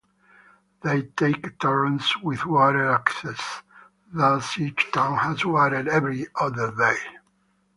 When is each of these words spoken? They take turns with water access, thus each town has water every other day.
They 0.81 1.03
take 1.03 1.59
turns 1.59 2.11
with 2.23 2.47
water 2.47 2.89
access, 2.89 3.61
thus 4.11 4.57
each 4.57 4.87
town 4.91 5.19
has 5.19 5.45
water 5.45 5.87
every 5.87 6.25
other 6.35 6.71
day. 6.75 6.97